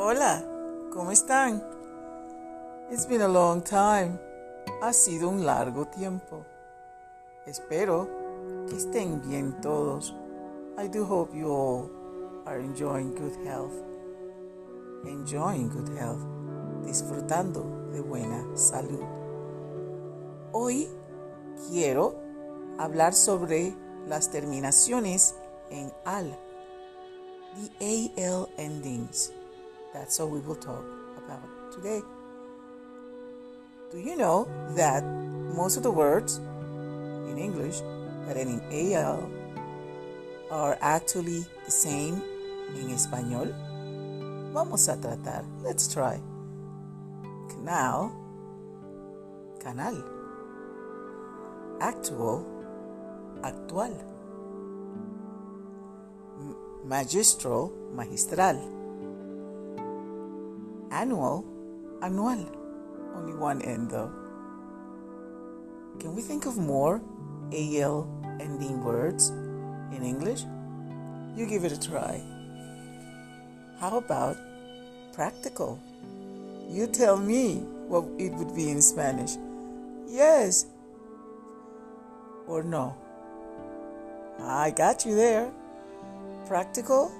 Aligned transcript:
Hola, 0.00 0.44
¿cómo 0.92 1.10
están? 1.10 1.60
It's 2.88 3.04
been 3.08 3.20
a 3.20 3.26
long 3.26 3.60
time. 3.64 4.16
Ha 4.80 4.92
sido 4.92 5.28
un 5.28 5.44
largo 5.44 5.88
tiempo. 5.88 6.46
Espero 7.46 8.08
que 8.68 8.76
estén 8.76 9.20
bien 9.22 9.60
todos. 9.60 10.14
I 10.80 10.86
do 10.86 11.04
hope 11.04 11.36
you 11.36 11.50
all 11.50 11.90
are 12.46 12.60
enjoying 12.60 13.12
good 13.16 13.34
health. 13.44 13.74
Enjoying 15.04 15.68
good 15.68 15.90
health. 15.98 16.22
Disfrutando 16.84 17.90
de 17.90 18.00
buena 18.00 18.46
salud. 18.54 19.02
Hoy 20.52 20.88
quiero 21.68 22.14
hablar 22.78 23.14
sobre 23.14 23.74
las 24.06 24.30
terminaciones 24.30 25.34
en 25.70 25.92
al. 26.04 26.38
The 27.80 28.14
AL 28.24 28.48
endings. 28.58 29.32
That's 29.92 30.20
all 30.20 30.28
we 30.28 30.40
will 30.40 30.56
talk 30.56 30.84
about 31.16 31.72
today. 31.72 32.02
Do 33.90 33.98
you 33.98 34.16
know 34.16 34.46
that 34.76 35.02
most 35.56 35.76
of 35.76 35.82
the 35.82 35.90
words 35.90 36.36
in 36.36 37.38
English 37.38 37.80
end 38.28 38.60
in 38.70 38.94
AL 38.94 39.30
are 40.50 40.76
actually 40.80 41.44
the 41.64 41.70
same 41.70 42.22
in 42.76 42.90
español? 42.90 43.48
Vamos 44.52 44.88
a 44.88 44.96
tratar. 44.96 45.44
Let's 45.62 45.88
try. 45.92 46.20
Canal, 47.48 48.12
canal. 49.60 50.04
Actual, 51.80 52.44
actual. 53.42 53.96
Magistral, 56.84 57.72
magistral. 57.94 58.77
Annual, 60.98 61.44
annual. 62.02 62.44
Only 63.14 63.34
one 63.34 63.62
N 63.62 63.86
though. 63.86 64.10
Can 66.00 66.16
we 66.16 66.22
think 66.22 66.44
of 66.44 66.58
more 66.58 67.00
AL 67.52 68.08
ending 68.40 68.82
words 68.82 69.28
in 69.94 70.02
English? 70.02 70.42
You 71.36 71.46
give 71.46 71.62
it 71.62 71.70
a 71.70 71.78
try. 71.78 72.20
How 73.78 73.98
about 73.98 74.36
practical? 75.12 75.78
You 76.68 76.88
tell 76.88 77.16
me 77.16 77.62
what 77.86 78.04
it 78.18 78.34
would 78.34 78.52
be 78.56 78.68
in 78.68 78.82
Spanish. 78.82 79.36
Yes 80.08 80.66
or 82.48 82.64
no? 82.64 82.96
I 84.40 84.72
got 84.72 85.06
you 85.06 85.14
there. 85.14 85.52
Practical 86.48 87.12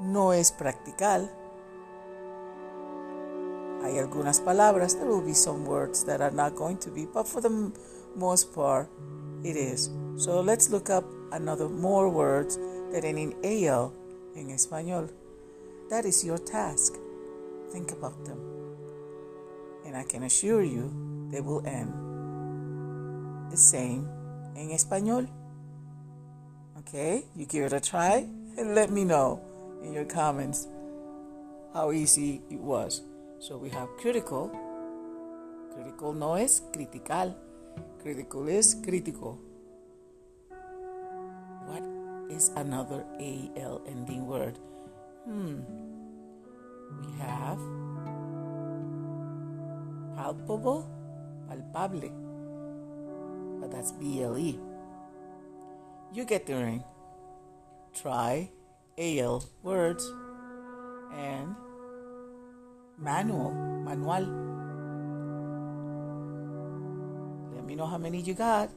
no 0.00 0.30
es 0.30 0.52
practical. 0.52 1.28
Hay 3.90 3.98
algunas 3.98 4.38
palabras, 4.40 4.94
there 4.94 5.08
will 5.08 5.20
be 5.20 5.34
some 5.34 5.64
words 5.64 6.04
that 6.04 6.20
are 6.20 6.30
not 6.30 6.54
going 6.54 6.78
to 6.78 6.90
be, 6.90 7.06
but 7.06 7.26
for 7.26 7.40
the 7.40 7.72
most 8.14 8.54
part, 8.54 8.88
it 9.42 9.56
is. 9.56 9.90
So 10.16 10.40
let's 10.40 10.70
look 10.70 10.90
up 10.90 11.04
another 11.32 11.68
more 11.68 12.08
words 12.08 12.56
that 12.92 13.04
end 13.04 13.18
in 13.18 13.34
AL 13.42 13.92
in 14.36 14.50
español. 14.50 15.10
That 15.90 16.04
is 16.04 16.24
your 16.24 16.38
task. 16.38 16.94
Think 17.72 17.90
about 17.90 18.24
them. 18.24 18.38
And 19.84 19.96
I 19.96 20.04
can 20.04 20.22
assure 20.22 20.62
you 20.62 21.28
they 21.32 21.40
will 21.40 21.66
end 21.66 21.92
the 23.50 23.56
same 23.56 24.08
in 24.54 24.70
español. 24.70 25.26
Okay, 26.78 27.24
you 27.34 27.44
give 27.44 27.64
it 27.64 27.72
a 27.72 27.80
try 27.80 28.24
and 28.56 28.76
let 28.76 28.90
me 28.90 29.04
know 29.04 29.40
in 29.82 29.92
your 29.92 30.04
comments 30.04 30.68
how 31.74 31.90
easy 31.90 32.40
it 32.50 32.60
was. 32.60 33.02
So 33.40 33.56
we 33.56 33.70
have 33.70 33.88
critical. 33.96 34.52
Critical 35.72 36.12
no 36.12 36.34
es 36.34 36.60
critical. 36.74 37.34
Critical 38.02 38.48
is 38.48 38.76
critical. 38.84 39.40
What 41.64 41.82
is 42.28 42.50
another 42.56 43.02
AL 43.18 43.80
ending 43.88 44.26
word? 44.26 44.58
Hmm. 45.24 45.64
We 47.00 47.16
have 47.16 47.56
palpable, 50.16 50.84
palpable. 51.48 52.12
But 53.58 53.70
that's 53.72 53.92
BLE. 53.92 54.60
You 56.12 56.24
get 56.26 56.44
the 56.44 56.56
ring. 56.56 56.84
Try 57.94 58.50
AL 58.98 59.44
words 59.62 60.04
and 61.16 61.56
manual, 63.00 63.50
manual. 63.52 64.24
Let 67.54 67.64
me 67.64 67.74
know 67.74 67.86
how 67.86 67.98
many 67.98 68.20
you 68.20 68.34
got. 68.34 68.70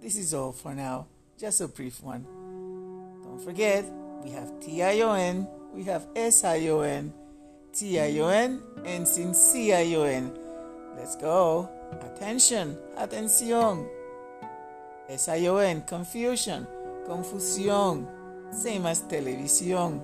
This 0.00 0.16
is 0.16 0.34
all 0.34 0.52
for 0.52 0.74
now. 0.74 1.06
Just 1.38 1.60
a 1.60 1.68
brief 1.68 2.02
one. 2.02 2.24
Don't 3.24 3.40
forget, 3.40 3.84
we 4.22 4.30
have 4.30 4.60
T-I-O-N, 4.60 5.48
we 5.74 5.84
have 5.84 6.06
S-I-O-N, 6.14 7.12
T-I-O-N, 7.72 8.62
and 8.84 9.08
C-I-O-N. 9.08 10.38
Let's 10.96 11.16
go. 11.16 11.68
Attention, 12.02 12.76
atención. 12.98 13.88
S-I-O-N, 15.08 15.82
confusion, 15.82 16.66
confusión, 17.06 18.06
same 18.50 18.86
as 18.86 19.08
televisión. 19.08 20.00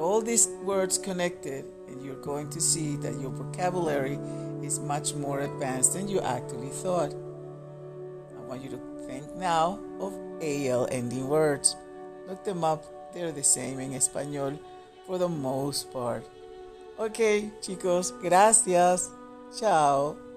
All 0.00 0.22
these 0.22 0.48
words 0.64 0.96
connected 0.96 1.66
and 1.86 2.02
you're 2.02 2.22
going 2.22 2.48
to 2.50 2.60
see 2.60 2.96
that 2.96 3.20
your 3.20 3.30
vocabulary 3.30 4.18
is 4.62 4.80
much 4.80 5.14
more 5.14 5.40
advanced 5.40 5.92
than 5.92 6.08
you 6.08 6.20
actually 6.20 6.70
thought. 6.70 7.12
I 7.12 8.40
want 8.48 8.62
you 8.62 8.70
to 8.70 8.80
think 9.06 9.28
now 9.36 9.78
of 10.00 10.14
AL 10.40 10.88
ending 10.90 11.28
words. 11.28 11.76
Look 12.26 12.44
them 12.44 12.64
up, 12.64 13.12
they're 13.12 13.30
the 13.30 13.44
same 13.44 13.78
in 13.78 13.92
español 13.92 14.58
for 15.06 15.18
the 15.18 15.28
most 15.28 15.92
part. 15.92 16.24
Ok, 16.98 17.50
chicos, 17.60 18.12
gracias. 18.22 19.10
Chao. 19.58 20.29